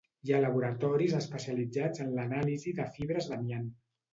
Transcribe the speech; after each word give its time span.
Hi 0.27 0.31
ha 0.33 0.37
laboratoris 0.43 1.13
especialitzats 1.17 2.03
en 2.07 2.09
l'anàlisi 2.17 2.75
de 2.81 2.89
fibres 2.97 3.33
d'amiant. 3.35 3.71